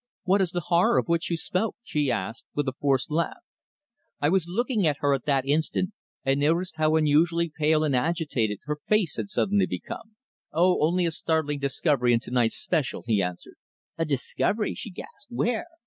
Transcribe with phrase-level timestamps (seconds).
[0.23, 3.43] "What is the horror of which you spoke?" she asked, with a forced laugh,
[4.19, 5.91] I was looking at her at that instant
[6.25, 10.15] and noticed how unusually pale and agitated her face had suddenly become.
[10.51, 13.57] "Oh, only a startling discovery in to night's special," he answered.
[13.95, 15.67] "A discovery!" she gasped, "Where?"